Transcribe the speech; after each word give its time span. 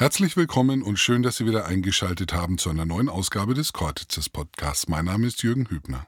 Herzlich 0.00 0.36
willkommen 0.36 0.84
und 0.84 0.96
schön, 0.96 1.24
dass 1.24 1.38
Sie 1.38 1.44
wieder 1.44 1.66
eingeschaltet 1.66 2.32
haben 2.32 2.56
zu 2.56 2.70
einer 2.70 2.84
neuen 2.84 3.08
Ausgabe 3.08 3.54
des 3.54 3.72
Cortices 3.72 4.28
Podcasts. 4.28 4.86
Mein 4.86 5.06
Name 5.06 5.26
ist 5.26 5.42
Jürgen 5.42 5.68
Hübner. 5.70 6.06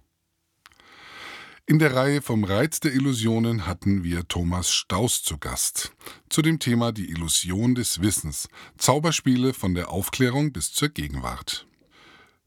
In 1.67 1.81
der 1.81 1.97
Reihe 1.97 2.23
vom 2.23 2.45
Reiz 2.45 2.79
der 2.79 2.95
Illusionen 2.95 3.67
hatten 3.67 4.05
wir 4.05 4.29
Thomas 4.29 4.71
Staus 4.71 5.25
zu 5.25 5.39
Gast. 5.39 5.91
Zu 6.29 6.41
dem 6.41 6.61
Thema 6.61 6.93
die 6.93 7.11
Illusion 7.11 7.75
des 7.75 8.01
Wissens. 8.01 8.49
Zauberspiele 8.79 9.55
von 9.55 9.75
der 9.75 9.91
Aufklärung 9.91 10.53
bis 10.53 10.73
zur 10.73 10.91
Gegenwart. 10.91 11.67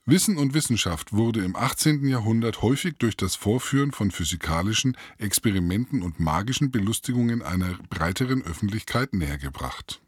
Wissen 0.06 0.38
und 0.38 0.54
Wissenschaft 0.54 1.12
wurde 1.12 1.44
im 1.44 1.58
18. 1.58 2.08
Jahrhundert 2.08 2.62
häufig 2.62 2.96
durch 3.00 3.18
das 3.18 3.36
Vorführen 3.36 3.92
von 3.92 4.12
physikalischen 4.12 4.96
Experimenten 5.18 6.04
und 6.04 6.22
magischen 6.22 6.72
Belustigungen 6.72 7.42
einer 7.42 7.78
breiteren 7.90 8.44
Öffentlichkeit 8.44 9.14
nähergebracht. 9.14 10.03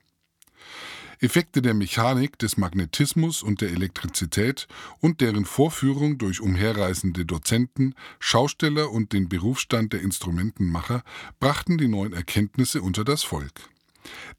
Effekte 1.19 1.61
der 1.61 1.73
Mechanik, 1.73 2.37
des 2.39 2.57
Magnetismus 2.57 3.43
und 3.43 3.61
der 3.61 3.71
Elektrizität 3.71 4.67
und 4.99 5.21
deren 5.21 5.45
Vorführung 5.45 6.17
durch 6.17 6.41
umherreisende 6.41 7.25
Dozenten, 7.25 7.95
Schausteller 8.19 8.91
und 8.91 9.13
den 9.13 9.29
Berufsstand 9.29 9.93
der 9.93 10.01
Instrumentenmacher 10.01 11.03
brachten 11.39 11.77
die 11.77 11.87
neuen 11.87 12.13
Erkenntnisse 12.13 12.81
unter 12.81 13.03
das 13.03 13.23
Volk. 13.23 13.69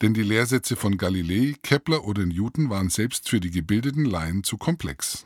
Denn 0.01 0.15
die 0.15 0.23
Lehrsätze 0.23 0.77
von 0.77 0.97
Galilei, 0.97 1.55
Kepler 1.63 2.05
oder 2.05 2.25
Newton 2.25 2.71
waren 2.71 2.91
selbst 2.91 3.29
für 3.29 3.41
die 3.41 3.51
gebildeten 3.51 4.05
Laien 4.05 4.45
zu 4.45 4.57
komplex. 4.57 5.25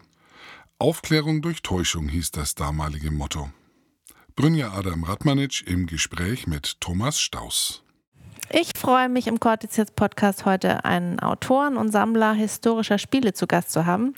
Aufklärung 0.78 1.42
durch 1.42 1.62
Täuschung 1.62 2.08
hieß 2.08 2.30
das 2.30 2.54
damalige 2.54 3.10
Motto. 3.10 3.50
Brynja 4.34 4.72
Adam 4.72 5.04
Radmanitsch 5.04 5.62
im 5.62 5.86
Gespräch 5.86 6.46
mit 6.46 6.80
Thomas 6.80 7.20
Staus. 7.20 7.82
Ich 8.52 8.72
freue 8.76 9.08
mich 9.08 9.28
im 9.28 9.38
Cortizets 9.38 9.92
Podcast 9.92 10.44
heute 10.44 10.84
einen 10.84 11.20
Autoren 11.20 11.76
und 11.76 11.92
Sammler 11.92 12.32
historischer 12.32 12.98
Spiele 12.98 13.32
zu 13.32 13.46
Gast 13.46 13.70
zu 13.70 13.86
haben, 13.86 14.14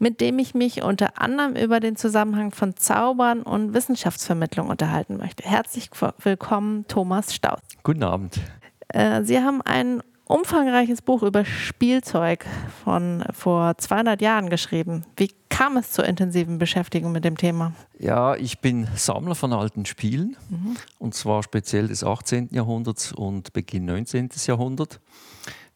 mit 0.00 0.20
dem 0.20 0.40
ich 0.40 0.52
mich 0.52 0.82
unter 0.82 1.22
anderem 1.22 1.54
über 1.54 1.78
den 1.78 1.94
Zusammenhang 1.94 2.50
von 2.50 2.74
Zaubern 2.74 3.42
und 3.42 3.72
Wissenschaftsvermittlung 3.72 4.68
unterhalten 4.68 5.16
möchte. 5.16 5.44
Herzlich 5.44 5.90
willkommen, 6.24 6.86
Thomas 6.88 7.32
Staus. 7.36 7.60
Guten 7.84 8.02
Abend. 8.02 8.40
Äh, 8.88 9.22
Sie 9.22 9.38
haben 9.38 9.62
ein 9.62 10.02
umfangreiches 10.24 11.00
Buch 11.00 11.22
über 11.22 11.44
Spielzeug 11.44 12.46
von 12.82 13.22
vor 13.30 13.78
200 13.78 14.20
Jahren 14.20 14.50
geschrieben. 14.50 15.04
Wie 15.16 15.30
kam 15.62 15.76
es 15.76 15.92
zur 15.92 16.06
intensiven 16.06 16.58
Beschäftigung 16.58 17.12
mit 17.12 17.24
dem 17.24 17.36
Thema? 17.36 17.72
Ja, 17.96 18.34
ich 18.34 18.58
bin 18.58 18.88
Sammler 18.96 19.36
von 19.36 19.52
alten 19.52 19.86
Spielen 19.86 20.36
mhm. 20.50 20.76
und 20.98 21.14
zwar 21.14 21.44
speziell 21.44 21.86
des 21.86 22.02
18. 22.02 22.48
Jahrhunderts 22.50 23.12
und 23.12 23.52
Beginn 23.52 23.84
19. 23.84 24.30
Jahrhundert. 24.46 24.98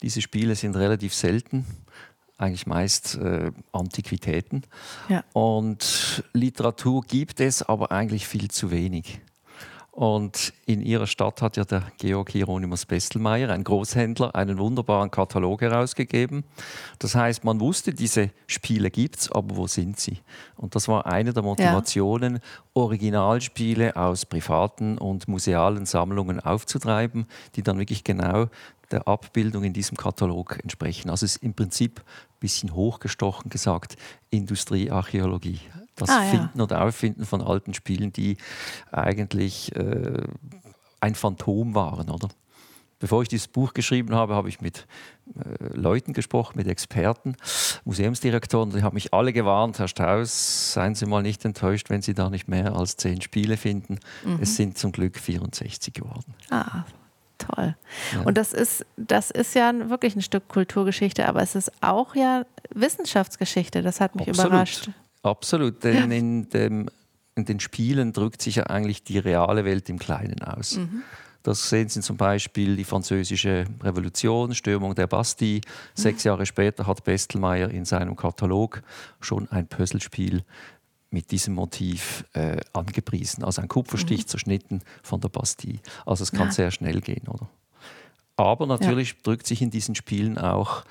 Diese 0.02 0.20
Spiele 0.20 0.56
sind 0.56 0.74
relativ 0.74 1.14
selten, 1.14 1.64
eigentlich 2.36 2.66
meist 2.66 3.14
äh, 3.14 3.52
Antiquitäten. 3.70 4.64
Ja. 5.08 5.22
Und 5.32 6.24
Literatur 6.32 7.02
gibt 7.02 7.38
es, 7.38 7.62
aber 7.62 7.92
eigentlich 7.92 8.26
viel 8.26 8.50
zu 8.50 8.72
wenig. 8.72 9.20
Und 9.96 10.52
in 10.66 10.82
ihrer 10.82 11.06
Stadt 11.06 11.40
hat 11.40 11.56
ja 11.56 11.64
der 11.64 11.84
Georg 11.96 12.30
Hieronymus 12.30 12.84
Bestelmeier, 12.84 13.48
ein 13.48 13.64
Großhändler, 13.64 14.34
einen 14.34 14.58
wunderbaren 14.58 15.10
Katalog 15.10 15.62
herausgegeben. 15.62 16.44
Das 16.98 17.14
heißt, 17.14 17.44
man 17.44 17.60
wusste, 17.60 17.94
diese 17.94 18.28
Spiele 18.46 18.90
gibt 18.90 19.16
es, 19.16 19.32
aber 19.32 19.56
wo 19.56 19.66
sind 19.66 19.98
sie? 19.98 20.18
Und 20.54 20.74
das 20.74 20.86
war 20.86 21.06
eine 21.06 21.32
der 21.32 21.42
Motivationen, 21.42 22.34
ja. 22.34 22.40
Originalspiele 22.74 23.96
aus 23.96 24.26
privaten 24.26 24.98
und 24.98 25.28
musealen 25.28 25.86
Sammlungen 25.86 26.40
aufzutreiben, 26.40 27.24
die 27.54 27.62
dann 27.62 27.78
wirklich 27.78 28.04
genau 28.04 28.48
der 28.90 29.08
Abbildung 29.08 29.64
in 29.64 29.72
diesem 29.72 29.96
Katalog 29.96 30.58
entsprechen. 30.62 31.08
Also 31.08 31.24
es 31.24 31.36
ist 31.36 31.42
im 31.42 31.54
Prinzip 31.54 32.00
ein 32.00 32.40
bisschen 32.40 32.74
hochgestochen 32.74 33.48
gesagt 33.48 33.96
Industriearchäologie 34.28 35.60
das 35.96 36.10
ah, 36.10 36.22
Finden 36.22 36.58
ja. 36.58 36.64
oder 36.64 36.82
Auffinden 36.82 37.24
von 37.24 37.42
alten 37.42 37.74
Spielen, 37.74 38.12
die 38.12 38.36
eigentlich 38.92 39.74
äh, 39.74 40.22
ein 41.00 41.14
Phantom 41.14 41.74
waren, 41.74 42.10
oder? 42.10 42.28
Bevor 42.98 43.20
ich 43.20 43.28
dieses 43.28 43.48
Buch 43.48 43.74
geschrieben 43.74 44.14
habe, 44.14 44.34
habe 44.34 44.48
ich 44.48 44.62
mit 44.62 44.86
äh, 45.34 45.76
Leuten 45.76 46.14
gesprochen, 46.14 46.54
mit 46.56 46.66
Experten, 46.66 47.36
Museumsdirektoren. 47.84 48.70
Die 48.70 48.82
haben 48.82 48.94
mich 48.94 49.12
alle 49.12 49.34
gewarnt, 49.34 49.78
Herr 49.78 49.88
Strauß, 49.88 50.72
seien 50.72 50.94
Sie 50.94 51.04
mal 51.04 51.22
nicht 51.22 51.44
enttäuscht, 51.44 51.90
wenn 51.90 52.00
Sie 52.00 52.14
da 52.14 52.30
nicht 52.30 52.48
mehr 52.48 52.74
als 52.74 52.96
zehn 52.96 53.20
Spiele 53.20 53.58
finden. 53.58 53.98
Mhm. 54.24 54.38
Es 54.40 54.56
sind 54.56 54.78
zum 54.78 54.92
Glück 54.92 55.18
64 55.18 55.92
geworden. 55.92 56.32
Ah, 56.48 56.84
toll. 57.36 57.76
Ja. 58.14 58.22
Und 58.22 58.38
das 58.38 58.54
ist, 58.54 58.86
das 58.96 59.30
ist 59.30 59.54
ja 59.54 59.74
wirklich 59.90 60.16
ein 60.16 60.22
Stück 60.22 60.48
Kulturgeschichte, 60.48 61.28
aber 61.28 61.42
es 61.42 61.54
ist 61.54 61.70
auch 61.82 62.14
ja 62.14 62.46
Wissenschaftsgeschichte. 62.70 63.82
Das 63.82 64.00
hat 64.00 64.14
mich 64.14 64.28
Absolut. 64.28 64.52
überrascht. 64.52 64.90
Absolut, 65.26 65.82
denn 65.82 66.10
ja. 66.10 66.16
in, 66.16 66.48
dem, 66.50 66.88
in, 67.34 67.44
den 67.44 67.60
Spielen 67.60 68.12
drückt 68.12 68.42
sich 68.42 68.56
ja 68.56 68.64
eigentlich 68.64 69.02
die 69.02 69.18
reale 69.18 69.64
Welt 69.64 69.88
im 69.88 69.98
Kleinen 69.98 70.40
aus. 70.42 70.76
Mhm. 70.76 71.02
Das 71.42 71.68
sehen 71.68 71.88
Sie 71.88 72.00
zum 72.00 72.16
Beispiel 72.16 72.76
die 72.76 72.84
französische 72.84 73.66
Revolution, 73.82 74.54
Stürmung 74.54 74.94
der 74.94 75.06
Bastille. 75.06 75.60
Sechs 75.94 76.24
mhm. 76.24 76.28
Jahre 76.28 76.46
später 76.46 76.86
hat 76.86 77.04
Bestelmeier 77.04 77.70
in 77.70 77.84
seinem 77.84 78.16
Katalog 78.16 78.82
schon 79.20 79.48
ein 79.50 79.66
Puzzlespiel 79.66 80.42
mit 81.10 81.30
diesem 81.30 81.54
Motiv 81.54 82.24
äh, 82.32 82.58
angepriesen. 82.72 83.44
Also 83.44 83.62
ein 83.62 83.68
Kupferstich 83.68 84.22
mhm. 84.22 84.26
zerschnitten 84.26 84.82
von 85.02 85.20
der 85.20 85.28
Bastille. 85.28 85.78
Also 86.04 86.24
es 86.24 86.32
kann 86.32 86.48
ja. 86.48 86.52
sehr 86.52 86.70
schnell 86.70 87.00
gehen, 87.00 87.26
oder? 87.28 87.48
Aber 88.36 88.66
natürlich 88.66 89.10
ja. 89.10 89.16
drückt 89.22 89.46
sich 89.46 89.62
in 89.62 89.70
diesen 89.70 89.94
Spielen 89.94 90.36
auch 90.36 90.84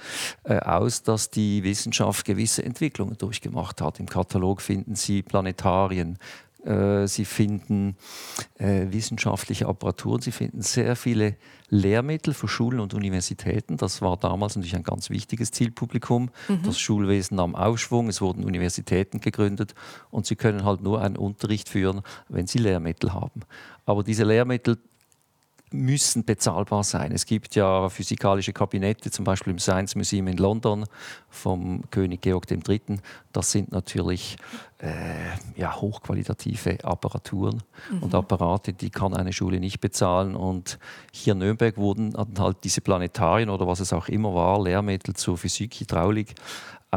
äh, 0.44 0.57
aus, 0.59 1.03
dass 1.03 1.29
die 1.29 1.63
Wissenschaft 1.63 2.25
gewisse 2.25 2.63
Entwicklungen 2.63 3.17
durchgemacht 3.17 3.81
hat. 3.81 4.00
Im 4.00 4.07
Katalog 4.07 4.61
finden 4.61 4.95
Sie 4.95 5.22
Planetarien, 5.22 6.17
äh, 6.66 7.07
Sie 7.07 7.25
finden 7.25 7.95
äh, 8.57 8.88
wissenschaftliche 8.89 9.67
Apparaturen, 9.67 10.22
Sie 10.22 10.31
finden 10.31 10.63
sehr 10.63 10.95
viele 10.95 11.35
Lehrmittel 11.69 12.34
für 12.34 12.47
Schulen 12.47 12.79
und 12.79 12.95
Universitäten. 12.95 13.78
Das 13.78 14.01
war 14.01 14.17
damals 14.17 14.55
natürlich 14.55 14.75
ein 14.75 14.84
ganz 14.84 15.11
wichtiges 15.11 15.51
Zielpublikum. 15.51 16.31
Mhm. 16.47 16.63
Das 16.63 16.79
Schulwesen 16.79 17.38
nahm 17.38 17.55
Aufschwung, 17.55 18.09
es 18.09 18.22
wurden 18.22 18.44
Universitäten 18.44 19.19
gegründet 19.19 19.75
und 20.09 20.25
Sie 20.25 20.35
können 20.35 20.66
halt 20.66 20.81
nur 20.81 21.01
einen 21.01 21.17
Unterricht 21.17 21.69
führen, 21.69 22.01
wenn 22.28 22.47
Sie 22.47 22.57
Lehrmittel 22.57 23.13
haben. 23.13 23.41
Aber 23.85 24.03
diese 24.03 24.23
Lehrmittel 24.23 24.79
müssen 25.71 26.23
bezahlbar 26.23 26.83
sein. 26.83 27.11
Es 27.11 27.25
gibt 27.25 27.55
ja 27.55 27.89
physikalische 27.89 28.53
Kabinette, 28.53 29.11
zum 29.11 29.25
Beispiel 29.25 29.51
im 29.51 29.59
Science 29.59 29.95
Museum 29.95 30.27
in 30.27 30.37
London 30.37 30.85
vom 31.29 31.83
König 31.91 32.21
Georg 32.21 32.49
III. 32.49 32.81
Das 33.33 33.51
sind 33.51 33.71
natürlich 33.71 34.37
äh, 34.77 35.59
ja, 35.59 35.75
hochqualitative 35.75 36.83
Apparaturen 36.83 37.63
mhm. 37.91 38.03
und 38.03 38.15
Apparate, 38.15 38.73
die 38.73 38.89
kann 38.89 39.13
eine 39.13 39.33
Schule 39.33 39.59
nicht 39.59 39.79
bezahlen. 39.79 40.35
Und 40.35 40.79
hier 41.11 41.33
in 41.33 41.39
Nürnberg 41.39 41.77
wurden 41.77 42.13
halt 42.37 42.57
diese 42.63 42.81
Planetarien 42.81 43.49
oder 43.49 43.67
was 43.67 43.79
es 43.79 43.93
auch 43.93 44.07
immer 44.07 44.33
war, 44.33 44.61
Lehrmittel 44.61 45.15
zur 45.15 45.37
Physik, 45.37 45.75
Hydraulik, 45.79 46.35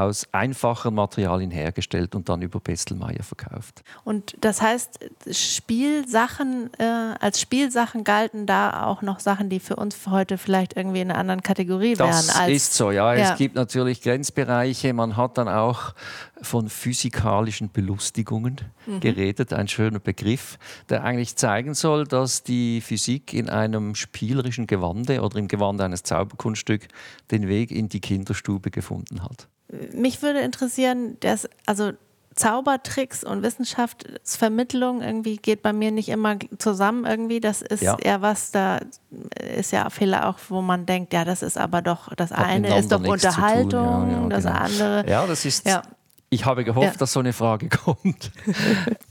aus 0.03 0.26
einfachen 0.32 0.94
Materialien 0.94 1.50
hergestellt 1.50 2.14
und 2.14 2.28
dann 2.28 2.42
über 2.42 2.60
Bestelmeier 2.60 3.22
verkauft. 3.22 3.82
Und 4.04 4.36
das 4.41 4.62
heißt, 4.62 4.98
Spielsachen, 5.31 6.70
äh, 6.78 6.84
als 6.84 7.41
Spielsachen 7.41 8.04
galten 8.04 8.47
da 8.47 8.84
auch 8.84 9.03
noch 9.03 9.20
Sachen, 9.20 9.48
die 9.48 9.60
für 9.60 9.76
uns 9.76 10.06
heute 10.06 10.38
vielleicht 10.38 10.76
irgendwie 10.76 11.00
in 11.00 11.10
einer 11.10 11.19
anderen 11.19 11.42
Kategorie 11.42 11.94
das 11.94 12.28
wären. 12.28 12.47
Das 12.47 12.48
ist 12.48 12.75
so, 12.75 12.91
ja. 12.91 13.14
ja. 13.14 13.32
Es 13.32 13.38
gibt 13.38 13.54
natürlich 13.54 14.03
Grenzbereiche. 14.03 14.92
Man 14.92 15.16
hat 15.16 15.38
dann 15.38 15.48
auch 15.48 15.94
von 16.41 16.69
physikalischen 16.69 17.70
Belustigungen 17.70 18.60
mhm. 18.87 19.00
geredet, 19.00 19.53
ein 19.53 19.69
schöner 19.69 19.98
Begriff, 19.98 20.58
der 20.88 21.05
eigentlich 21.05 21.37
zeigen 21.37 21.75
soll, 21.75 22.05
dass 22.05 22.43
die 22.43 22.81
Physik 22.81 23.32
in 23.34 23.49
einem 23.49 23.94
spielerischen 23.94 24.67
Gewande 24.67 25.20
oder 25.22 25.37
im 25.38 25.49
Gewande 25.49 25.84
eines 25.84 26.02
Zauberkunststücks 26.02 26.88
den 27.31 27.49
Weg 27.49 27.70
in 27.70 27.88
die 27.88 28.00
Kinderstube 28.00 28.70
gefunden 28.70 29.22
hat. 29.22 29.49
Mich 29.93 30.23
würde 30.23 30.41
interessieren, 30.41 31.17
dass, 31.20 31.49
also 31.67 31.93
Zaubertricks 32.38 33.25
und 33.25 33.43
Wissenschaftsvermittlung 33.43 35.03
irgendwie 35.03 35.37
geht 35.37 35.61
bei 35.61 35.73
mir 35.73 35.91
nicht 35.91 36.09
immer 36.09 36.37
zusammen 36.59 37.05
irgendwie. 37.05 37.41
Das 37.41 37.62
ist 37.62 37.82
ja. 37.82 37.97
eher 37.99 38.23
was, 38.23 38.53
da 38.53 38.79
ist 39.56 39.73
ja 39.73 39.91
Fehler 39.91 40.29
auch, 40.29 40.38
wo 40.49 40.62
man 40.62 40.87
denkt, 40.87 41.12
ja, 41.12 41.25
das 41.25 41.43
ist 41.43 41.59
aber 41.59 41.82
doch, 41.82 42.15
das 42.15 42.31
Hat 42.31 42.47
eine 42.47 42.79
ist 42.79 42.93
doch 42.93 43.03
Unterhaltung, 43.03 44.11
ja, 44.11 44.20
ja, 44.23 44.29
das 44.29 44.44
genau. 44.44 44.56
andere. 44.56 45.11
Ja, 45.11 45.26
das 45.26 45.44
ist, 45.44 45.69
ich 46.31 46.44
habe 46.44 46.65
gehofft, 46.65 47.00
dass 47.00 47.12
so 47.12 47.20
eine 47.20 47.32
Frage 47.32 47.69
kommt. 47.85 48.31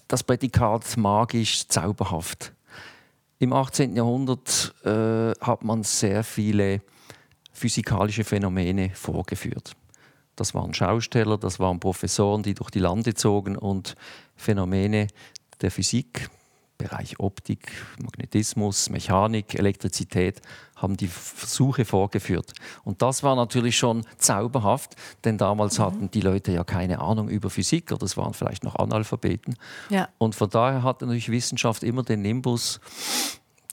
das 0.07 0.24
Prädikat 0.24 0.95
magisch, 0.98 1.68
zauberhaft. 1.68 2.54
Im 3.39 3.54
18. 3.54 3.95
Jahrhundert 3.95 4.74
äh, 4.86 5.31
hat 5.42 5.63
man 5.63 5.83
sehr 5.83 6.24
viele 6.24 6.81
physikalische 7.51 8.24
Phänomene 8.24 8.92
vorgeführt. 8.94 9.74
Das 10.37 10.53
waren 10.53 10.73
Schausteller, 10.73 11.37
das 11.37 11.59
waren 11.59 11.81
Professoren, 11.81 12.43
die 12.43 12.53
durch 12.53 12.69
die 12.69 12.79
Lande 12.79 13.13
zogen 13.15 13.57
und 13.57 13.95
Phänomene 14.35 15.07
der 15.61 15.71
Physik, 15.71 16.29
Bereich 16.77 17.19
Optik, 17.19 17.71
Magnetismus, 17.99 18.91
Mechanik, 18.91 19.55
Elektrizität 19.55 20.41
haben 20.75 20.95
die 20.95 21.07
Versuche 21.07 21.85
vorgeführt. 21.85 22.53
Und 22.83 23.01
das 23.01 23.23
war 23.23 23.35
natürlich 23.35 23.75
schon 23.75 24.05
zauberhaft, 24.19 24.95
denn 25.23 25.39
damals 25.39 25.79
mhm. 25.79 25.83
hatten 25.83 26.11
die 26.11 26.21
Leute 26.21 26.51
ja 26.51 26.63
keine 26.63 26.99
Ahnung 26.99 27.29
über 27.29 27.49
Physik 27.49 27.91
oder 27.91 28.03
es 28.03 28.15
waren 28.15 28.35
vielleicht 28.35 28.63
noch 28.63 28.75
Analphabeten. 28.75 29.55
Ja. 29.89 30.07
Und 30.19 30.35
von 30.35 30.51
daher 30.51 30.83
hat 30.83 31.01
natürlich 31.01 31.31
Wissenschaft 31.31 31.81
immer 31.81 32.03
den 32.03 32.21
Nimbus 32.21 32.79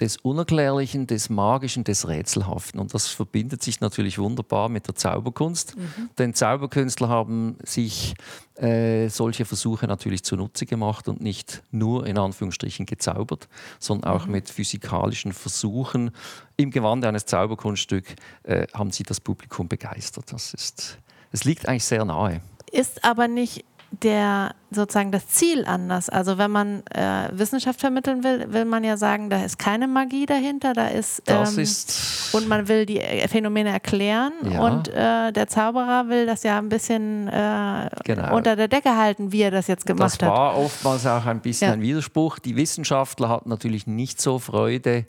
des 0.01 0.17
Unerklärlichen, 0.19 1.07
des 1.07 1.31
Magischen, 1.31 1.85
des 1.85 2.09
Rätselhaften. 2.09 2.81
Und 2.81 2.95
das 2.95 3.09
verbindet 3.09 3.63
sich 3.63 3.81
natürlich 3.81 4.19
wunderbar 4.19 4.69
mit 4.69 4.87
der 4.87 4.95
Zauberkunst. 4.95 5.77
Mhm. 5.77 6.11
Denn 6.19 6.35
Zauberkünstler 6.35 7.09
haben 7.09 7.57
sich 7.63 8.15
äh, 8.57 9.09
solche 9.09 9.45
Versuche 9.45 9.87
natürlich 9.87 10.25
zunutze 10.25 10.67
gemacht 10.67 11.09
und 11.09 11.21
nicht 11.21 11.63
nur 11.71 12.07
in 12.07 12.19
Anführungsstrichen 12.19 12.87
gezaubert, 12.87 13.49
sondern 13.79 14.11
auch 14.11 14.27
mhm. 14.27 14.33
mit 14.33 14.51
physikalischen 14.51 15.33
Versuchen 15.33 16.11
im 16.57 16.71
Gewande 16.71 17.09
eines 17.09 17.27
Zauberkunststücks 17.27 18.15
äh, 18.45 18.67
haben 18.73 18.91
sie 18.91 19.03
das 19.03 19.21
Publikum 19.21 19.69
begeistert. 19.69 20.33
Das 20.33 20.55
ist, 20.55 20.99
es 21.33 21.45
liegt 21.45 21.69
eigentlich 21.69 21.85
sehr 21.85 22.05
nahe. 22.05 22.41
Ist 22.71 23.05
aber 23.05 23.29
nicht 23.29 23.65
der 24.03 24.55
sozusagen 24.71 25.13
das 25.13 25.29
Ziel 25.29 25.65
anders. 25.67 26.09
Also 26.09 26.39
wenn 26.39 26.51
man 26.51 26.83
äh, 26.89 27.29
Wissenschaft 27.33 27.81
vermitteln 27.81 28.25
will, 28.25 28.53
will 28.53 28.65
man 28.65 28.83
ja 28.83 28.97
sagen, 28.97 29.31
da 29.31 29.45
ist 29.45 29.59
keine 29.59 29.87
Magie 29.87 30.27
dahinter, 30.27 30.73
da 30.73 30.89
ist, 30.89 31.23
ähm, 31.27 31.59
ist 31.59 32.35
und 32.35 32.49
man 32.49 32.67
will 32.69 32.87
die 32.87 33.01
Phänomene 33.29 33.71
erklären 33.71 34.33
ja. 34.51 34.61
und 34.61 34.89
äh, 34.89 35.33
der 35.33 35.47
Zauberer 35.47 36.09
will 36.09 36.27
das 36.27 36.43
ja 36.43 36.59
ein 36.59 36.69
bisschen 36.69 37.29
äh, 37.29 37.89
genau. 38.05 38.37
unter 38.37 38.57
der 38.57 38.69
Decke 38.69 38.97
halten, 38.97 39.33
wie 39.33 39.43
er 39.43 39.51
das 39.51 39.67
jetzt 39.69 39.87
gemacht 39.87 40.15
hat. 40.15 40.23
Das 40.23 40.29
war 40.29 40.55
hat. 40.55 40.59
oftmals 40.59 41.07
auch 41.07 41.27
ein 41.27 41.41
bisschen 41.41 41.69
ja. 41.69 41.75
ein 41.75 41.81
Widerspruch. 41.81 42.39
Die 42.39 42.57
Wissenschaftler 42.57 43.29
hatten 43.29 43.49
natürlich 43.49 43.87
nicht 43.87 44.21
so 44.21 44.39
Freude 44.39 45.07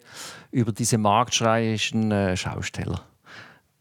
über 0.52 0.72
diese 0.72 0.98
marktschreierischen 0.98 2.12
äh, 2.12 2.36
Schausteller. 2.36 3.02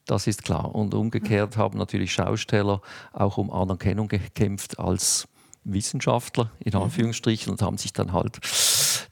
Das 0.05 0.27
ist 0.27 0.43
klar. 0.43 0.73
Und 0.75 0.93
umgekehrt 0.93 1.57
haben 1.57 1.77
natürlich 1.77 2.13
Schausteller 2.13 2.81
auch 3.11 3.37
um 3.37 3.51
Anerkennung 3.51 4.07
gekämpft 4.07 4.79
als 4.79 5.27
Wissenschaftler, 5.63 6.51
in 6.59 6.73
mhm. 6.73 6.83
Anführungsstrichen, 6.83 7.51
und 7.51 7.61
haben 7.61 7.77
sich 7.77 7.91
dann 7.91 8.13
halt 8.13 8.39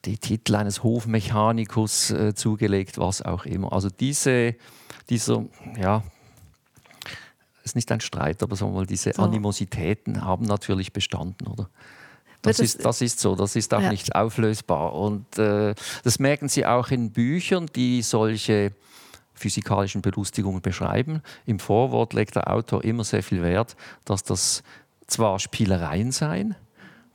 die 0.06 0.18
Titel 0.18 0.56
eines 0.56 0.84
Hofmechanikus 0.84 2.12
äh, 2.12 2.36
zugelegt, 2.36 2.98
was 3.00 3.22
auch 3.22 3.46
immer. 3.46 3.74
Also 3.74 3.90
diese, 3.90 4.56
dieser, 5.10 5.46
ja, 5.80 6.04
ist 7.64 7.76
nicht 7.76 7.92
ein 7.92 8.02
Streit, 8.02 8.44
aber 8.44 8.56
sagen 8.56 8.74
wir 8.74 8.80
mal, 8.80 8.86
diese 8.86 9.14
so. 9.14 9.22
Animositäten 9.22 10.24
haben 10.24 10.46
natürlich 10.46 10.94
bestanden, 10.94 11.48
oder? 11.48 11.70
Das 12.42 12.60
ist, 12.60 12.84
das 12.84 13.02
ist 13.02 13.22
so, 13.22 13.36
das 13.36 13.56
ist 13.56 13.74
auch 13.74 13.82
ja. 13.82 13.90
nicht 13.90 14.16
auflösbar. 14.16 14.94
Und 14.94 15.38
äh, 15.40 15.74
das 16.04 16.20
merken 16.20 16.50
Sie 16.50 16.66
auch 16.66 16.92
in 16.92 17.12
Büchern, 17.12 17.68
die 17.74 18.02
solche 18.02 18.74
physikalischen 19.34 20.02
Belustigungen 20.02 20.62
beschreiben. 20.62 21.22
Im 21.46 21.60
Vorwort 21.60 22.14
legt 22.14 22.36
der 22.36 22.52
Autor 22.52 22.84
immer 22.84 23.04
sehr 23.04 23.24
viel 23.24 23.42
Wert, 23.42 23.76
dass 24.06 24.24
das 24.24 24.64
zwar 25.08 25.40
Spielereien 25.40 26.12
seien, 26.12 26.56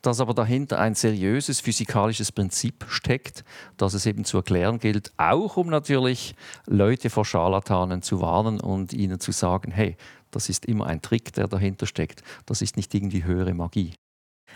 dass 0.03 0.21
aber 0.21 0.35
dahinter 0.35 0.79
ein 0.79 0.95
seriöses 0.95 1.61
physikalisches 1.61 2.33
Prinzip 2.33 2.85
steckt, 2.89 3.45
das 3.77 3.95
es 3.95 4.07
eben 4.07 4.25
zu 4.25 4.39
erklären 4.39 4.79
gilt, 4.79 5.13
auch 5.17 5.57
um 5.57 5.69
natürlich 5.69 6.35
Leute 6.67 7.11
vor 7.11 7.25
Scharlatanen 7.25 8.03
zu 8.03 8.21
warnen 8.21 8.61
und 8.61 8.93
ihnen 8.93 9.21
zu 9.21 9.33
sagen, 9.33 9.73
hey, 9.73 9.97
das 10.31 10.49
ist 10.49 10.67
immer 10.67 10.87
ein 10.87 11.03
Trick, 11.03 11.33
der 11.33 11.49
dahinter 11.49 11.87
steckt, 11.87 12.23
das 12.47 12.63
ist 12.63 12.77
nicht 12.77 12.95
irgendwie 12.95 13.25
höhere 13.25 13.55
Magie. 13.55 13.95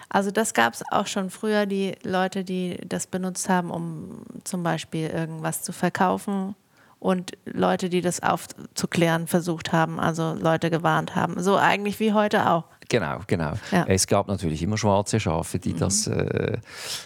Also 0.09 0.31
das 0.31 0.53
gab 0.53 0.75
es 0.75 0.83
auch 0.91 1.07
schon 1.07 1.31
früher, 1.31 1.67
die 1.67 1.95
Leute, 2.03 2.45
die 2.45 2.79
das 2.87 3.07
benutzt 3.07 3.49
haben, 3.49 3.71
um 3.71 4.23
zum 4.45 4.63
Beispiel 4.63 5.09
irgendwas 5.09 5.63
zu 5.63 5.73
verkaufen 5.73 6.55
und 7.03 7.33
Leute, 7.45 7.89
die 7.89 8.01
das 8.01 8.23
aufzuklären 8.23 9.27
versucht 9.27 9.73
haben, 9.73 9.99
also 9.99 10.35
Leute 10.35 10.71
gewarnt 10.71 11.17
haben. 11.17 11.43
So 11.43 11.57
eigentlich 11.57 11.99
wie 11.99 12.13
heute 12.13 12.49
auch. 12.49 12.65
Genau, 12.89 13.19
genau. 13.27 13.55
Ja. 13.73 13.85
Es 13.89 14.07
gab 14.07 14.29
natürlich 14.29 14.63
immer 14.63 14.79
schwarze 14.79 15.19
Schafe, 15.19 15.59
die 15.59 15.75
mhm. 15.75 15.79
das 15.79 16.07
äh, 16.07 16.59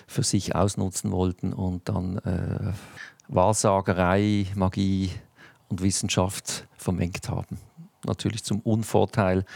für 0.06 0.22
sich 0.22 0.54
ausnutzen 0.54 1.12
wollten 1.12 1.54
und 1.54 1.88
dann 1.88 2.18
äh, 2.18 2.72
Wahrsagerei, 3.28 4.46
Magie 4.54 5.12
und 5.68 5.80
Wissenschaft 5.82 6.66
vermengt 6.76 7.30
haben. 7.30 7.58
Natürlich 8.04 8.44
zum 8.44 8.60
Unvorteil 8.60 9.46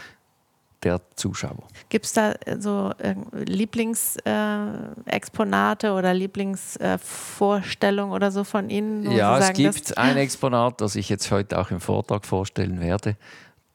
der 0.83 1.01
Zuschauer. 1.15 1.63
Gibt 1.89 2.05
es 2.05 2.13
da 2.13 2.31
äh, 2.31 2.59
so 2.59 2.91
äh, 2.97 3.15
Lieblingsexponate 3.33 5.87
äh, 5.87 5.91
oder 5.91 6.13
Lieblingsvorstellungen 6.13 8.11
äh, 8.11 8.15
oder 8.15 8.31
so 8.31 8.43
von 8.43 8.69
Ihnen? 8.69 9.09
Ja, 9.11 9.37
es 9.37 9.53
gibt 9.53 9.97
ein 9.97 10.17
Exponat, 10.17 10.81
das 10.81 10.95
ich 10.95 11.09
jetzt 11.09 11.31
heute 11.31 11.59
auch 11.59 11.71
im 11.71 11.79
Vortrag 11.79 12.25
vorstellen 12.25 12.79
werde. 12.79 13.15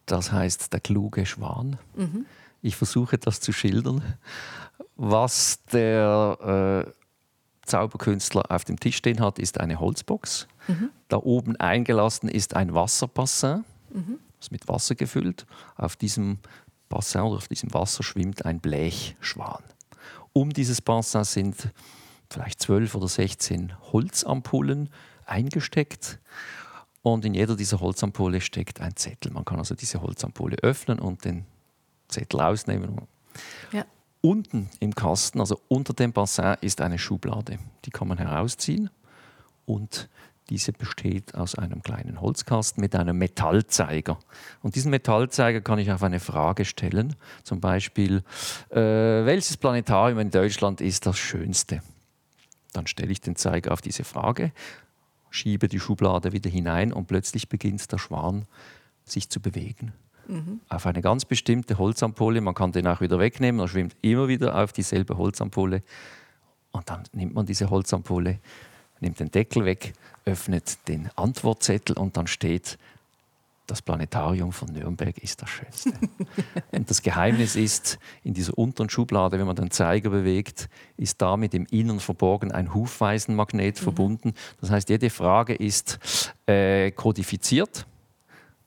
Das 0.06 0.32
heißt 0.32 0.72
der 0.72 0.80
kluge 0.80 1.26
Schwan. 1.26 1.78
Mhm. 1.94 2.26
Ich 2.62 2.76
versuche 2.76 3.18
das 3.18 3.40
zu 3.40 3.52
schildern, 3.52 4.02
was 4.96 5.62
der 5.72 6.86
äh, 6.86 6.90
Zauberkünstler 7.66 8.50
auf 8.50 8.64
dem 8.64 8.80
Tisch 8.80 8.96
stehen 8.96 9.20
hat, 9.20 9.38
ist 9.38 9.60
eine 9.60 9.78
Holzbox. 9.78 10.48
Mhm. 10.68 10.90
Da 11.08 11.18
oben 11.18 11.56
eingelassen 11.56 12.28
ist 12.28 12.54
ein 12.54 12.74
Wasserbassin, 12.74 13.64
mhm. 13.92 14.18
ist 14.40 14.52
mit 14.52 14.68
Wasser 14.68 14.94
gefüllt. 14.94 15.46
Auf 15.76 15.96
diesem 15.96 16.38
Bassin 16.88 17.22
oder 17.22 17.36
auf 17.36 17.48
diesem 17.48 17.72
Wasser 17.74 18.02
schwimmt 18.02 18.44
ein 18.44 18.60
Blechschwan. 18.60 19.62
Um 20.32 20.52
dieses 20.52 20.80
Bassin 20.80 21.24
sind 21.24 21.70
vielleicht 22.30 22.60
zwölf 22.60 22.94
oder 22.94 23.08
16 23.08 23.72
Holzampullen 23.92 24.90
eingesteckt. 25.24 26.18
Und 27.02 27.24
in 27.24 27.34
jeder 27.34 27.56
dieser 27.56 27.80
Holzampulle 27.80 28.40
steckt 28.40 28.80
ein 28.80 28.96
Zettel. 28.96 29.32
Man 29.32 29.44
kann 29.44 29.58
also 29.58 29.74
diese 29.74 30.02
Holzampulle 30.02 30.56
öffnen 30.62 30.98
und 30.98 31.24
den 31.24 31.46
Zettel 32.08 32.40
ausnehmen. 32.40 33.02
Ja. 33.72 33.84
Unten 34.20 34.68
im 34.80 34.94
Kasten, 34.94 35.38
also 35.40 35.60
unter 35.68 35.92
dem 35.92 36.12
Bassin, 36.12 36.56
ist 36.60 36.80
eine 36.80 36.98
Schublade. 36.98 37.58
Die 37.84 37.90
kann 37.90 38.08
man 38.08 38.18
herausziehen 38.18 38.90
und 39.66 40.08
diese 40.48 40.72
besteht 40.72 41.34
aus 41.34 41.56
einem 41.56 41.82
kleinen 41.82 42.20
Holzkasten 42.20 42.81
mit 42.81 42.94
einem 42.94 43.19
Metallzeiger. 43.19 44.19
Und 44.62 44.76
diesen 44.76 44.90
Metallzeiger 44.90 45.60
kann 45.60 45.78
ich 45.78 45.90
auf 45.90 46.02
eine 46.02 46.20
Frage 46.20 46.64
stellen. 46.64 47.16
Zum 47.43 47.60
Beispiel, 47.60 48.22
äh, 48.70 48.76
welches 48.76 49.56
Planetarium 49.56 50.20
in 50.20 50.31
Deutschland 50.31 50.81
ist 50.81 51.06
das 51.06 51.19
schönste? 51.19 51.82
Dann 52.72 52.87
stelle 52.87 53.10
ich 53.10 53.20
den 53.20 53.37
Zeiger 53.37 53.73
auf 53.73 53.80
diese 53.80 54.04
Frage, 54.04 54.52
schiebe 55.30 55.66
die 55.66 55.80
Schublade 55.80 56.32
wieder 56.32 56.50
hinein 56.50 56.92
und 56.92 57.06
plötzlich 57.06 57.49
beginnt 57.49 57.90
der 57.90 57.99
Schwan 57.99 58.47
sich 59.04 59.28
zu 59.28 59.40
bewegen. 59.40 59.92
Mhm. 60.28 60.61
Auf 60.68 60.87
eine 60.87 61.02
ganz 61.02 61.25
bestimmte 61.25 61.78
Holzampulle. 61.78 62.40
Man 62.40 62.54
kann 62.54 62.73
den 62.73 62.87
auch 62.87 63.00
wieder 63.00 63.18
wegnehmen. 63.18 63.61
Er 63.61 63.68
schwimmt 63.68 63.97
immer 64.02 64.28
wieder 64.28 64.62
auf 64.62 64.73
dieselbe 64.73 65.16
Holzampulle. 65.16 65.82
Und 66.73 66.88
dann 66.90 67.04
nimmt 67.12 67.35
man 67.35 67.47
diese 67.47 67.70
Holzampulle 67.70 68.38
nimmt 69.00 69.20
den 69.20 69.30
Deckel 69.30 69.64
weg, 69.64 69.92
öffnet 70.24 70.78
den 70.88 71.10
Antwortzettel 71.16 71.96
und 71.96 72.16
dann 72.16 72.26
steht, 72.26 72.78
das 73.66 73.82
Planetarium 73.82 74.52
von 74.52 74.68
Nürnberg 74.72 75.18
ist 75.18 75.42
das 75.42 75.50
Schönste. 75.50 75.92
und 76.70 76.88
das 76.88 77.02
Geheimnis 77.02 77.56
ist, 77.56 77.98
in 78.22 78.32
dieser 78.32 78.56
unteren 78.56 78.88
Schublade, 78.88 79.38
wenn 79.38 79.46
man 79.46 79.56
den 79.56 79.70
Zeiger 79.70 80.10
bewegt, 80.10 80.68
ist 80.96 81.20
damit 81.20 81.52
im 81.54 81.66
Innern 81.70 82.00
verborgen 82.00 82.52
ein 82.52 82.74
Hufweisenmagnet 82.74 83.76
mhm. 83.76 83.82
verbunden. 83.82 84.34
Das 84.60 84.70
heißt, 84.70 84.88
jede 84.88 85.10
Frage 85.10 85.54
ist 85.54 86.32
äh, 86.46 86.92
kodifiziert 86.92 87.86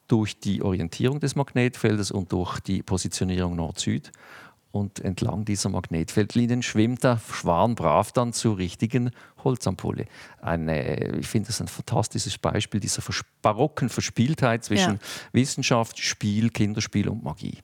durch 0.07 0.39
die 0.39 0.61
Orientierung 0.61 1.19
des 1.19 1.35
Magnetfeldes 1.35 2.11
und 2.11 2.31
durch 2.31 2.59
die 2.59 2.83
Positionierung 2.83 3.55
Nord-Süd. 3.55 4.11
Und 4.71 4.99
entlang 4.99 5.45
dieser 5.45 5.69
Magnetfeldlinien 5.69 6.61
schwimmt 6.61 7.03
der 7.03 7.19
Schwan 7.31 7.73
brav 7.73 8.11
dann 8.11 8.33
zur 8.33 8.59
richtigen 8.59 9.11
Holzampulle. 9.43 10.05
Eine, 10.41 11.17
ich 11.17 11.27
finde 11.27 11.47
das 11.47 11.59
ein 11.59 11.67
fantastisches 11.67 12.37
Beispiel 12.37 12.79
dieser 12.79 13.01
barocken 13.41 13.89
Verspieltheit 13.89 14.63
zwischen 14.63 14.93
ja. 14.93 14.99
Wissenschaft, 15.31 15.97
Spiel, 15.99 16.51
Kinderspiel 16.51 17.09
und 17.09 17.23
Magie. 17.23 17.57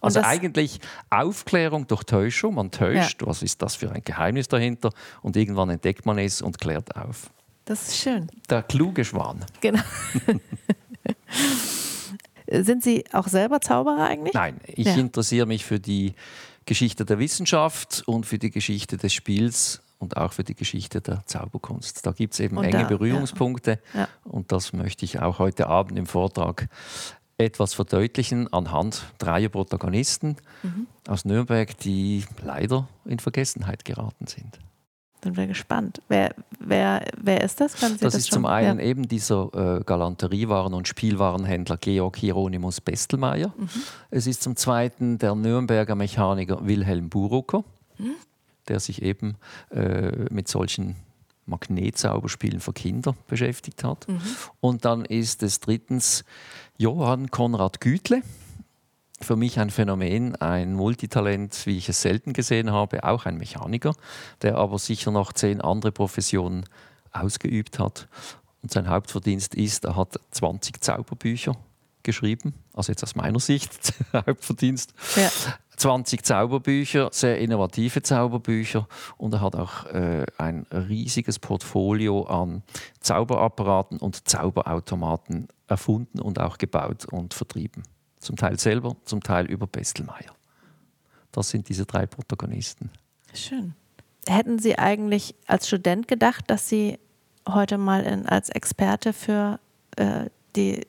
Und 0.00 0.16
also 0.16 0.22
eigentlich 0.22 0.80
Aufklärung 1.10 1.86
durch 1.86 2.04
Täuschung. 2.04 2.54
Man 2.54 2.70
täuscht, 2.72 3.22
ja. 3.22 3.28
was 3.28 3.42
ist 3.42 3.62
das 3.62 3.76
für 3.76 3.90
ein 3.92 4.02
Geheimnis 4.04 4.48
dahinter? 4.48 4.90
Und 5.22 5.36
irgendwann 5.36 5.70
entdeckt 5.70 6.04
man 6.04 6.18
es 6.18 6.42
und 6.42 6.58
klärt 6.58 6.96
auf. 6.96 7.30
Das 7.64 7.88
ist 7.88 7.98
schön. 7.98 8.28
Der 8.48 8.62
kluge 8.62 9.04
Schwan. 9.04 9.44
Genau. 9.60 9.82
Sind 12.50 12.82
Sie 12.82 13.04
auch 13.12 13.28
selber 13.28 13.60
Zauberer 13.60 14.06
eigentlich? 14.08 14.34
Nein, 14.34 14.60
ich 14.66 14.86
ja. 14.86 14.94
interessiere 14.94 15.46
mich 15.46 15.64
für 15.64 15.80
die 15.80 16.14
Geschichte 16.64 17.04
der 17.04 17.18
Wissenschaft 17.18 18.02
und 18.06 18.26
für 18.26 18.38
die 18.38 18.50
Geschichte 18.50 18.96
des 18.96 19.12
Spiels 19.12 19.82
und 19.98 20.16
auch 20.16 20.32
für 20.32 20.44
die 20.44 20.54
Geschichte 20.54 21.00
der 21.00 21.24
Zauberkunst. 21.26 22.06
Da 22.06 22.12
gibt 22.12 22.34
es 22.34 22.40
eben 22.40 22.56
und 22.56 22.64
enge 22.64 22.82
da, 22.82 22.84
Berührungspunkte 22.84 23.80
ja. 23.92 24.00
Ja. 24.00 24.08
und 24.24 24.52
das 24.52 24.72
möchte 24.72 25.04
ich 25.04 25.20
auch 25.20 25.38
heute 25.38 25.66
Abend 25.66 25.98
im 25.98 26.06
Vortrag 26.06 26.68
etwas 27.36 27.74
verdeutlichen 27.74 28.52
anhand 28.52 29.04
dreier 29.18 29.48
Protagonisten 29.48 30.36
mhm. 30.62 30.86
aus 31.06 31.24
Nürnberg, 31.24 31.76
die 31.78 32.24
leider 32.42 32.88
in 33.04 33.18
Vergessenheit 33.18 33.84
geraten 33.84 34.26
sind. 34.26 34.58
Sind 35.22 35.36
wir 35.36 35.46
gespannt. 35.48 36.00
Wer, 36.08 36.34
wer, 36.60 37.04
wer 37.20 37.42
ist 37.42 37.60
das? 37.60 37.74
das, 37.74 37.96
das, 37.98 38.14
ist 38.14 38.28
schon? 38.28 38.36
zum 38.36 38.46
einen 38.46 38.78
ja. 38.78 38.84
eben 38.84 39.08
dieser 39.08 39.50
äh, 39.52 39.82
Galanteriewaren- 39.84 40.74
und 40.74 40.86
Spielwarenhändler 40.86 41.76
Georg 41.76 42.16
Hieronymus 42.16 42.80
Bestelmeier. 42.80 43.52
Mhm. 43.56 43.68
Es 44.10 44.26
ist 44.26 44.42
zum 44.42 44.54
zweiten 44.54 45.18
der 45.18 45.34
Nürnberger 45.34 45.96
Mechaniker 45.96 46.66
Wilhelm 46.66 47.08
Burucker, 47.08 47.64
mhm. 47.98 48.14
der 48.68 48.78
sich 48.78 49.02
eben 49.02 49.36
äh, 49.70 50.26
mit 50.30 50.46
solchen 50.46 50.94
Magnetzauberspielen 51.46 52.60
für 52.60 52.72
Kinder 52.72 53.16
beschäftigt 53.26 53.82
hat. 53.82 54.06
Mhm. 54.06 54.20
Und 54.60 54.84
dann 54.84 55.04
ist 55.04 55.42
es 55.42 55.60
drittens 55.60 56.24
Johann 56.76 57.30
Konrad 57.30 57.80
Gütle 57.80 58.22
für 59.20 59.36
mich 59.36 59.58
ein 59.58 59.70
Phänomen, 59.70 60.36
ein 60.36 60.74
Multitalent, 60.74 61.66
wie 61.66 61.78
ich 61.78 61.88
es 61.88 62.02
selten 62.02 62.32
gesehen 62.32 62.70
habe, 62.70 63.04
auch 63.04 63.26
ein 63.26 63.36
Mechaniker, 63.36 63.94
der 64.42 64.56
aber 64.56 64.78
sicher 64.78 65.10
noch 65.10 65.32
zehn 65.32 65.60
andere 65.60 65.92
Professionen 65.92 66.64
ausgeübt 67.12 67.78
hat. 67.78 68.08
Und 68.62 68.72
sein 68.72 68.88
Hauptverdienst 68.88 69.54
ist, 69.54 69.84
er 69.84 69.96
hat 69.96 70.18
20 70.30 70.80
Zauberbücher 70.82 71.56
geschrieben, 72.02 72.54
also 72.72 72.92
jetzt 72.92 73.02
aus 73.02 73.14
meiner 73.14 73.40
Sicht 73.40 73.92
Hauptverdienst. 74.12 74.94
Ja. 75.16 75.30
20 75.76 76.24
Zauberbücher, 76.24 77.08
sehr 77.12 77.38
innovative 77.38 78.02
Zauberbücher 78.02 78.88
und 79.16 79.32
er 79.34 79.40
hat 79.40 79.54
auch 79.54 79.86
äh, 79.86 80.26
ein 80.36 80.66
riesiges 80.72 81.38
Portfolio 81.38 82.24
an 82.24 82.62
Zauberapparaten 83.00 83.98
und 83.98 84.28
Zauberautomaten 84.28 85.46
erfunden 85.68 86.20
und 86.20 86.40
auch 86.40 86.58
gebaut 86.58 87.04
und 87.04 87.32
vertrieben. 87.32 87.84
Zum 88.18 88.36
Teil 88.36 88.58
selber, 88.58 88.96
zum 89.04 89.22
Teil 89.22 89.46
über 89.46 89.66
Bestelmeier. 89.66 90.34
Das 91.32 91.50
sind 91.50 91.68
diese 91.68 91.86
drei 91.86 92.06
Protagonisten. 92.06 92.90
Schön. 93.32 93.74
Hätten 94.26 94.58
Sie 94.58 94.78
eigentlich 94.78 95.34
als 95.46 95.68
Student 95.68 96.08
gedacht, 96.08 96.44
dass 96.48 96.68
Sie 96.68 96.98
heute 97.46 97.78
mal 97.78 98.02
in, 98.04 98.26
als 98.26 98.48
Experte 98.50 99.12
für 99.12 99.58
äh, 99.96 100.26
die 100.56 100.86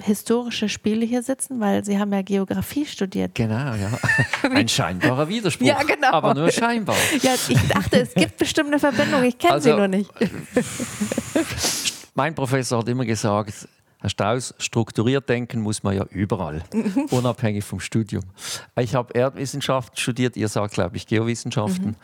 historische 0.00 0.68
Spiele 0.68 1.04
hier 1.04 1.22
sitzen, 1.22 1.60
weil 1.60 1.84
Sie 1.84 1.98
haben 1.98 2.12
ja 2.12 2.22
Geografie 2.22 2.86
studiert. 2.86 3.34
Genau, 3.34 3.74
ja. 3.74 3.90
Ein 4.50 4.68
scheinbarer 4.68 5.28
Widerspruch. 5.28 5.66
Ja, 5.66 5.82
genau. 5.82 6.12
Aber 6.12 6.34
nur 6.34 6.50
scheinbar. 6.50 6.96
Ja, 7.22 7.34
ich 7.34 7.68
dachte, 7.68 8.00
es 8.00 8.14
gibt 8.14 8.36
bestimmt 8.36 8.68
eine 8.68 8.78
Verbindung. 8.78 9.24
Ich 9.24 9.38
kenne 9.38 9.54
also, 9.54 9.70
sie 9.70 9.76
nur 9.76 9.88
nicht. 9.88 10.10
mein 12.14 12.34
Professor 12.34 12.78
hat 12.78 12.88
immer 12.88 13.04
gesagt, 13.04 13.68
Herr 14.00 14.10
Strauß, 14.10 14.54
strukturiert 14.58 15.28
denken 15.28 15.60
muss 15.60 15.82
man 15.82 15.96
ja 15.96 16.04
überall, 16.10 16.62
unabhängig 17.10 17.64
vom 17.64 17.80
Studium. 17.80 18.22
Ich 18.78 18.94
habe 18.94 19.12
Erdwissenschaften 19.12 19.96
studiert, 19.96 20.36
ihr 20.36 20.48
sagt, 20.48 20.74
glaube 20.74 20.96
ich, 20.96 21.06
Geowissenschaften. 21.06 21.90
Mhm. 21.90 21.96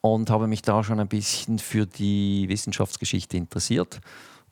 Und 0.00 0.28
habe 0.28 0.46
mich 0.46 0.60
da 0.60 0.84
schon 0.84 1.00
ein 1.00 1.08
bisschen 1.08 1.58
für 1.58 1.86
die 1.86 2.44
Wissenschaftsgeschichte 2.48 3.38
interessiert. 3.38 4.00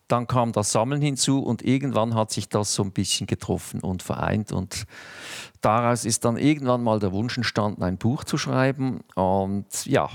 Dann 0.08 0.26
kam 0.26 0.52
das 0.52 0.72
Sammeln 0.72 1.02
hinzu 1.02 1.40
und 1.40 1.62
irgendwann 1.62 2.14
hat 2.14 2.30
sich 2.30 2.48
das 2.48 2.74
so 2.74 2.82
ein 2.82 2.90
bisschen 2.90 3.26
getroffen 3.26 3.80
und 3.80 4.02
vereint. 4.02 4.50
Und 4.50 4.86
daraus 5.60 6.06
ist 6.06 6.24
dann 6.24 6.38
irgendwann 6.38 6.82
mal 6.82 7.00
der 7.00 7.12
Wunsch 7.12 7.36
entstanden, 7.36 7.82
ein 7.82 7.98
Buch 7.98 8.24
zu 8.24 8.38
schreiben. 8.38 9.00
Und 9.14 9.84
ja, 9.84 10.08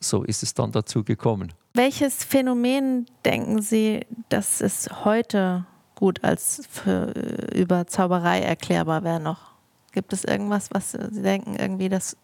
so 0.00 0.24
ist 0.24 0.42
es 0.42 0.52
dann 0.52 0.72
dazu 0.72 1.04
gekommen. 1.04 1.52
Welches 1.74 2.24
Phänomen 2.24 3.06
denken 3.24 3.62
Sie, 3.62 4.04
dass 4.28 4.60
es 4.60 4.88
heute 5.04 5.64
gut 5.96 6.22
als 6.22 6.62
für, 6.70 7.12
über 7.52 7.88
Zauberei 7.88 8.40
erklärbar 8.40 9.02
wäre 9.02 9.18
noch? 9.18 9.56
Gibt 9.90 10.12
es 10.12 10.22
irgendwas, 10.22 10.68
was 10.70 10.92
Sie 10.92 11.22
denken, 11.22 11.56
irgendwie, 11.56 11.88
das 11.88 12.16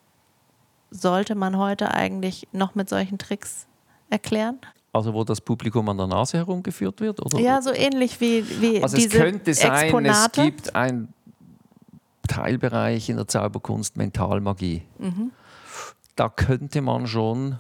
sollte 0.91 1.35
man 1.35 1.57
heute 1.59 1.93
eigentlich 1.93 2.47
noch 2.53 2.77
mit 2.77 2.89
solchen 2.89 3.19
Tricks 3.19 3.67
erklären? 4.11 4.59
Also 4.93 5.15
wo 5.15 5.25
das 5.25 5.41
Publikum 5.41 5.89
an 5.89 5.97
der 5.97 6.07
Nase 6.07 6.37
herumgeführt 6.37 7.01
wird? 7.01 7.25
Oder? 7.25 7.41
Ja, 7.41 7.63
so 7.63 7.73
ähnlich 7.73 8.21
wie, 8.21 8.45
wie 8.61 8.83
also 8.83 8.97
diese 8.97 9.09
es 9.09 9.15
könnte 9.15 9.55
sein, 9.55 9.85
Exponate. 9.85 10.41
es 10.41 10.45
gibt 10.45 10.77
einen 10.77 11.15
Teilbereich 12.29 13.09
in 13.09 13.17
der 13.17 13.27
Zauberkunst 13.27 13.97
Mentalmagie. 13.97 14.83
Mhm. 14.99 15.33
Da 16.15 16.29
könnte 16.29 16.83
man 16.83 17.07
schon 17.07 17.59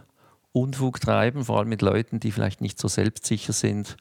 Unfug 0.52 1.00
treiben, 1.00 1.46
vor 1.46 1.60
allem 1.60 1.70
mit 1.70 1.80
Leuten, 1.80 2.20
die 2.20 2.32
vielleicht 2.32 2.60
nicht 2.60 2.78
so 2.78 2.86
selbstsicher 2.86 3.54
sind 3.54 3.96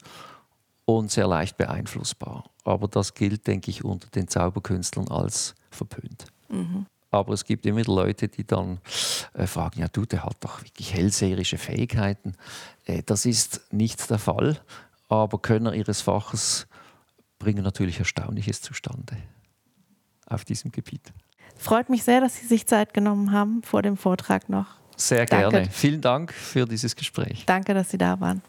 und 0.86 1.12
sehr 1.12 1.28
leicht 1.28 1.58
beeinflussbar. 1.58 2.50
Aber 2.64 2.88
das 2.88 3.14
gilt, 3.14 3.48
denke 3.48 3.72
ich, 3.72 3.84
unter 3.84 4.10
den 4.10 4.28
Zauberkünstlern 4.28 5.10
als 5.10 5.56
verpönt. 5.70 6.26
Mhm. 6.50 6.86
Aber 7.12 7.34
es 7.34 7.44
gibt 7.44 7.66
immer 7.66 7.84
Leute, 7.84 8.30
die 8.30 8.46
dann 8.46 8.80
äh, 9.34 9.46
fragen, 9.46 9.82
ja 9.82 9.88
du, 9.90 10.06
der 10.06 10.24
hat 10.24 10.38
doch 10.40 10.64
wirklich 10.64 10.94
hellseherische 10.94 11.58
Fähigkeiten. 11.58 12.36
Äh, 12.86 13.04
das 13.06 13.26
ist 13.26 13.62
nicht 13.72 14.10
der 14.10 14.20
Fall, 14.20 14.60
aber 15.10 15.40
Könner 15.40 15.74
ihres 15.74 16.02
Faches 16.02 16.68
bringen 17.38 17.64
natürlich 17.64 18.00
Erstaunliches 18.00 18.62
zustande 18.62 19.18
auf 20.26 20.46
diesem 20.46 20.72
Gebiet. 20.72 21.12
Freut 21.58 21.90
mich 21.90 22.04
sehr, 22.04 22.22
dass 22.22 22.38
Sie 22.38 22.48
sich 22.48 22.66
Zeit 22.66 22.94
genommen 22.94 23.32
haben 23.32 23.62
vor 23.64 23.82
dem 23.82 23.98
Vortrag 23.98 24.48
noch. 24.48 24.68
Sehr 24.96 25.26
Danke. 25.26 25.50
gerne. 25.50 25.70
Vielen 25.70 26.02
Dank 26.02 26.32
für 26.32 26.66
dieses 26.66 26.96
Gespräch. 26.96 27.44
Danke, 27.46 27.74
dass 27.74 27.90
Sie 27.90 27.98
da 27.98 28.20
waren. 28.20 28.42